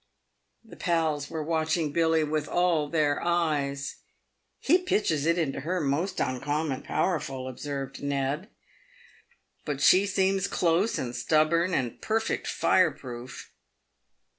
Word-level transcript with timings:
The 0.65 0.75
pals 0.77 1.29
were 1.29 1.43
watching 1.43 1.91
Billy 1.91 2.23
with 2.23 2.47
all 2.47 2.89
their 2.89 3.21
eyes." 3.23 3.97
He 4.59 4.79
pitches 4.79 5.27
it 5.27 5.37
into 5.37 5.59
her 5.59 5.79
most 5.79 6.19
uncommon 6.19 6.81
powerful," 6.81 7.47
observed 7.47 8.01
Ned;" 8.01 8.49
but 9.63 9.79
she 9.79 10.07
seems 10.07 10.47
close 10.47 10.97
and 10.97 11.15
stubborn, 11.15 11.75
and 11.75 12.01
perfect 12.01 12.47
fireproof." 12.47 13.51